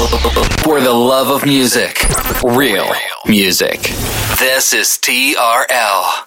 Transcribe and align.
For 0.00 0.80
the 0.80 0.94
love 0.94 1.28
of 1.28 1.44
music, 1.44 2.06
real 2.42 2.90
music. 3.26 3.82
This 4.38 4.72
is 4.72 4.98
TRL. 5.02 6.26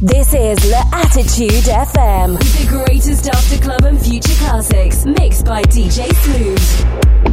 This 0.00 0.32
is 0.32 0.70
La 0.70 0.82
Attitude 0.94 1.50
FM. 1.50 2.38
The 2.38 2.66
greatest 2.70 3.28
after 3.28 3.62
club 3.62 3.82
and 3.82 4.00
future 4.00 4.32
classics, 4.38 5.04
mixed 5.04 5.44
by 5.44 5.60
DJ 5.64 6.10
Smooth. 6.24 7.29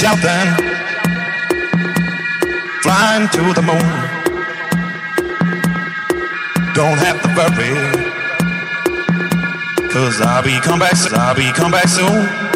Shouting, 0.00 0.48
flying 2.80 3.28
to 3.28 3.52
the 3.52 3.60
moon. 3.60 3.90
Don't 6.72 6.96
have 6.96 7.20
to 7.20 7.28
worry, 7.36 7.74
cause 9.90 10.22
I'll 10.22 10.42
be 10.42 10.58
come 10.60 10.78
back, 10.78 10.96
I'll 11.12 11.34
be 11.34 11.52
come 11.52 11.72
back 11.72 11.88
soon. 11.88 12.49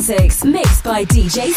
Classics 0.00 0.44
mixed 0.46 0.82
by 0.82 1.04
DJ 1.04 1.52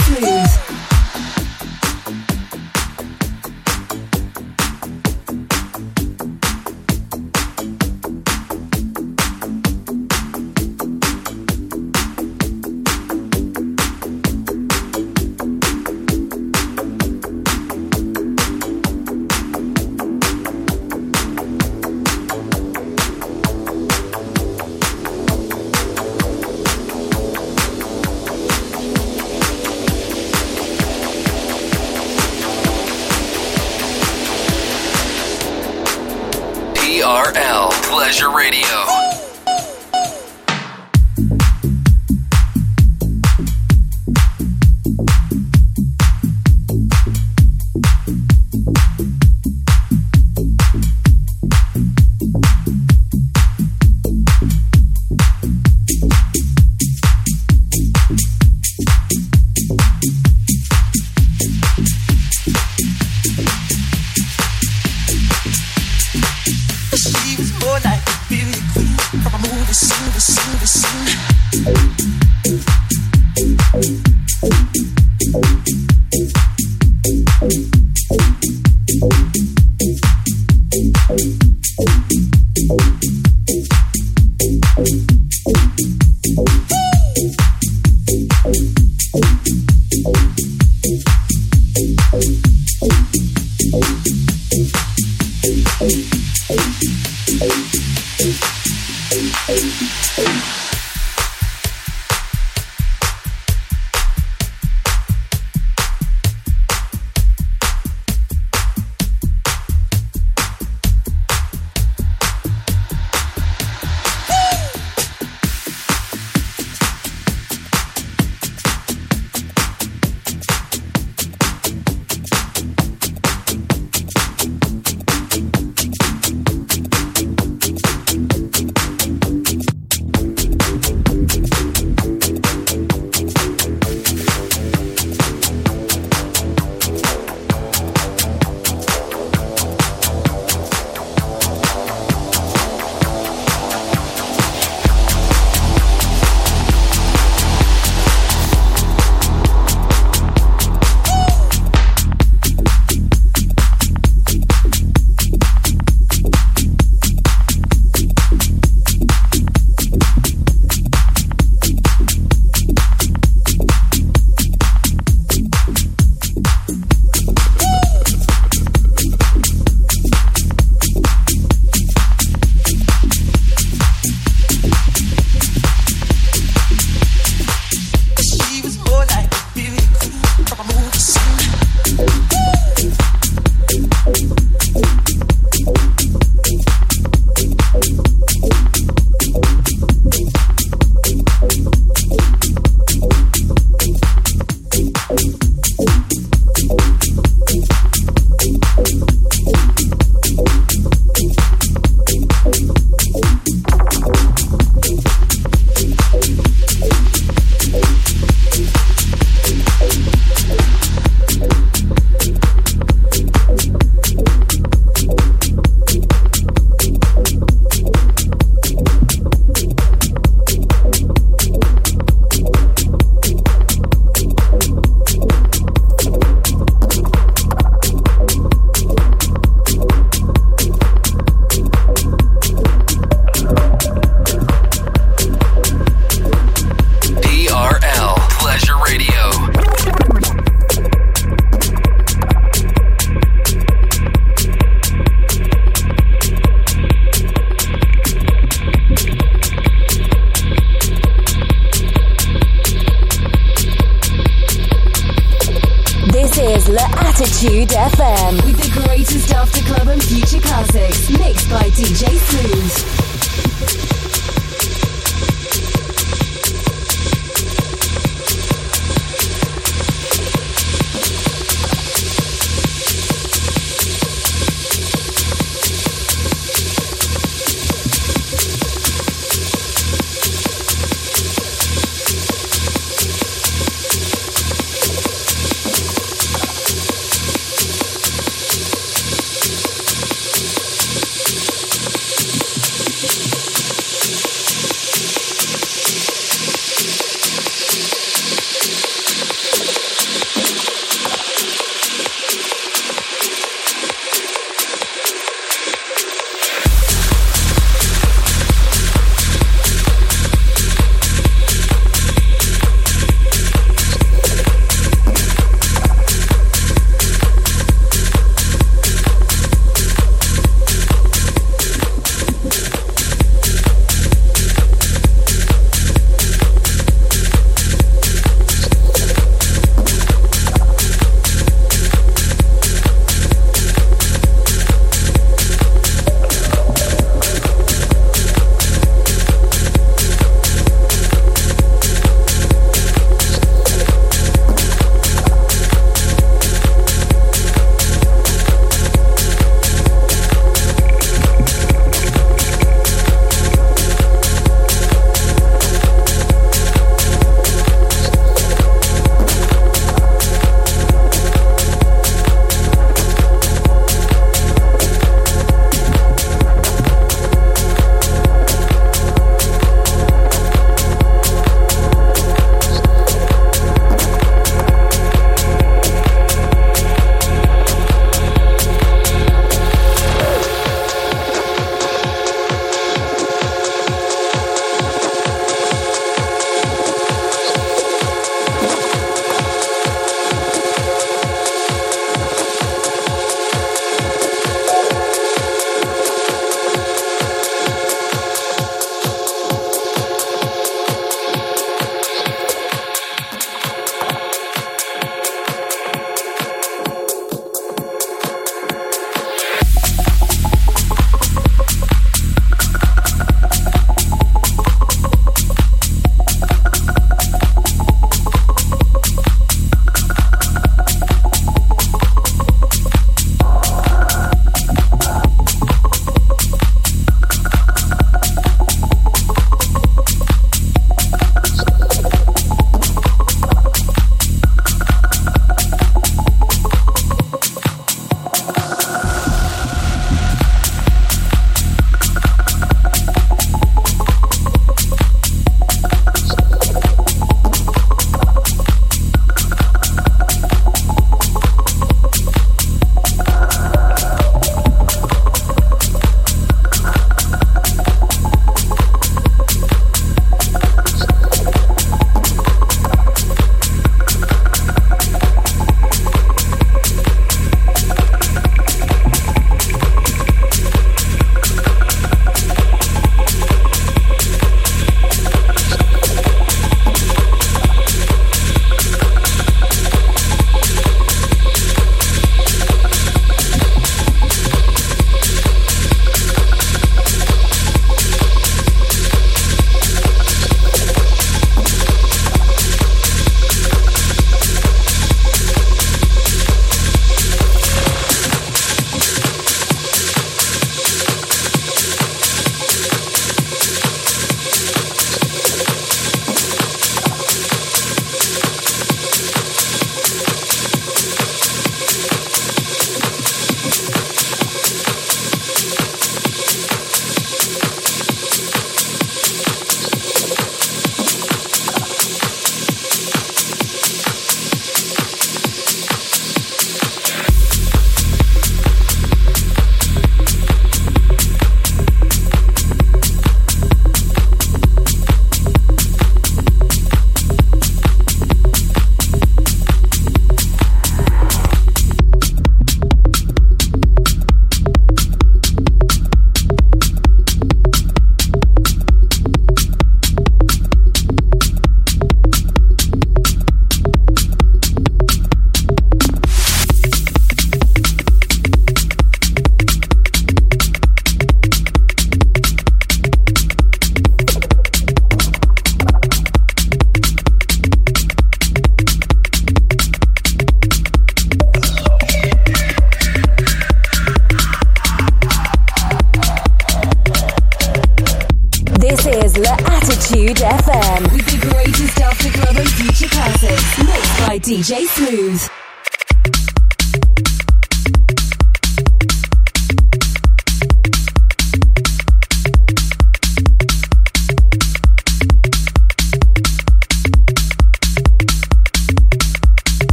DJ 584.43 584.85
Smooth. 584.87 585.52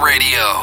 Radio. 0.00 0.62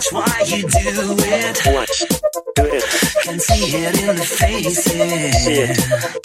watch 0.00 0.12
why 0.12 0.42
you 0.46 0.62
do 0.62 0.68
it. 1.18 1.60
Watch, 1.66 1.98
do 2.56 2.64
it. 2.64 2.84
Can 3.22 3.38
see 3.38 3.76
it 3.76 4.00
in 4.00 4.16
the 4.16 4.22
faces. 4.22 4.84
See 4.84 5.52
it, 5.52 5.76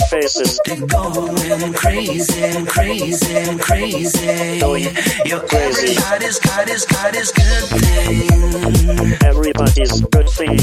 faces. 0.10 0.60
They're 0.66 0.88
going 0.88 1.74
crazy, 1.74 2.66
crazy, 2.66 3.58
crazy. 3.60 4.62
Oh, 4.64 4.76
yeah. 4.76 5.40
Crazy. 5.48 5.98
everybody's 5.98 6.40
got 6.40 6.70
his, 6.70 6.86
got 6.86 7.16
his 7.16 7.32
good 7.32 7.64
thing. 7.82 9.18
Everybody's 9.24 10.02
good 10.02 10.30
thing. 10.30 10.60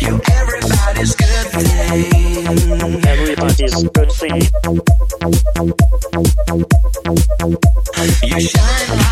Your 0.00 0.20
everybody's 0.30 1.14
good 1.16 1.46
thing. 1.50 2.04
Everybody's 3.06 3.82
good 3.88 4.12
thing. 4.12 4.42
You 8.22 8.40
shine 8.40 9.11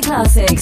Classics. 0.00 0.61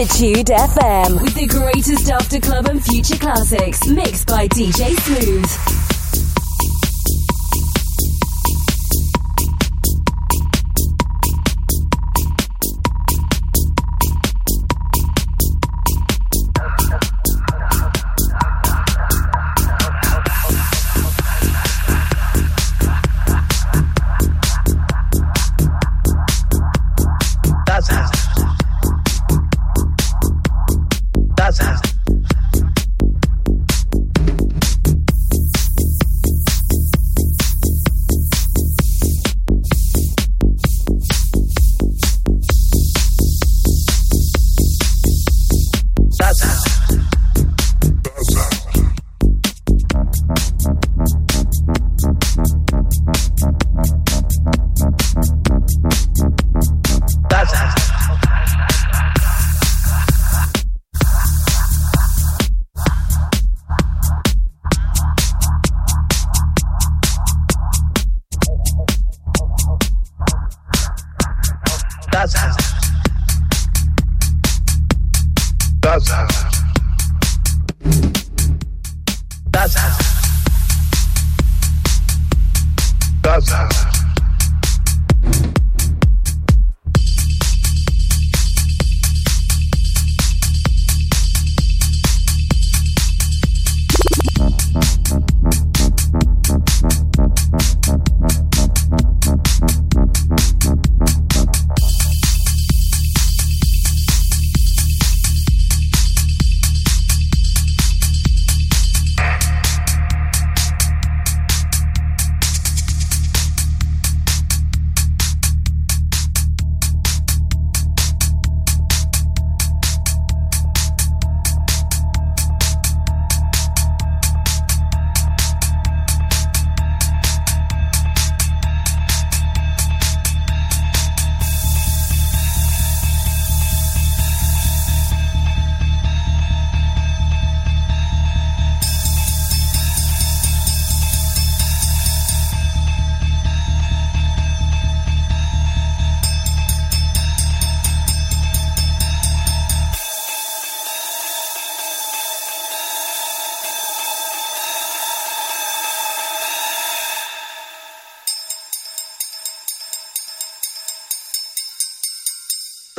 Attitude 0.00 0.48
FM 0.48 1.29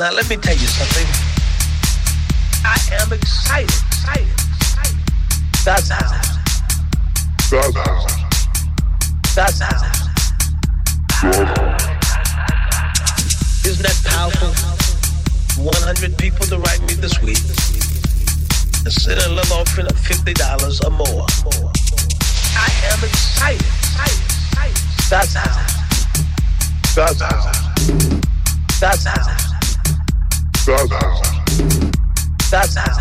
Now, 0.02 0.10
let 0.10 0.28
me 0.28 0.36
tell 0.36 0.54
you 0.54 0.66
something. 0.66 1.06
I 2.64 2.74
am 3.00 3.12
excited, 3.12 3.70
excited, 3.70 4.26
excited. 4.56 4.98
That's 5.64 5.88
how. 5.90 6.10
That's 7.48 7.76
how. 7.76 8.06
That's 9.36 9.60
how. 9.60 9.78
Isn't 13.64 13.86
that 13.86 13.94
powerful? 14.04 14.50
100 15.62 16.18
people 16.18 16.46
to 16.46 16.58
write 16.58 16.80
me 16.80 16.94
this 16.94 17.22
week 17.22 17.38
and 18.82 18.92
send 18.92 19.20
a 19.20 19.28
little 19.28 19.56
offering 19.56 19.86
of 19.86 19.94
$50 19.94 20.82
or 20.84 20.90
more. 20.90 21.26
I 22.58 22.66
am 22.90 23.04
excited, 23.04 23.62
excited, 23.62 24.18
excited. 24.58 24.82
That's 25.08 25.34
how. 25.34 25.46
That's 26.96 27.20
how. 27.20 27.52
That's 28.80 29.04
how. 29.04 29.51
That's 30.64 30.92
how. 30.92 31.20
That's 32.48 32.76
how. 32.76 32.94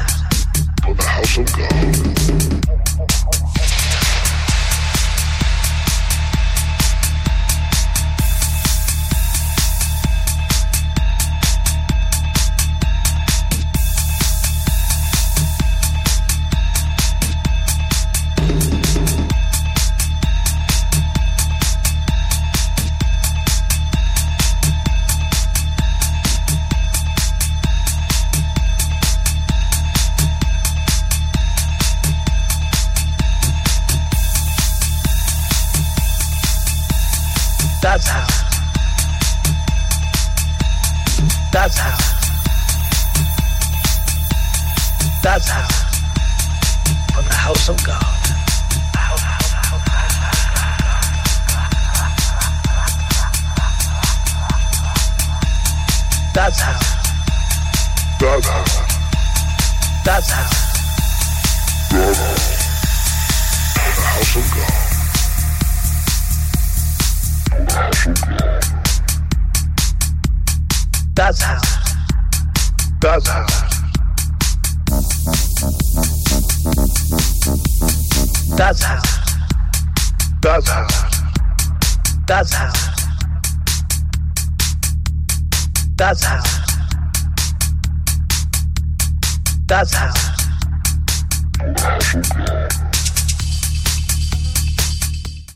For 0.84 0.96
the 0.96 1.04
house 1.04 1.38
of 1.38 1.46
God. 1.56 3.61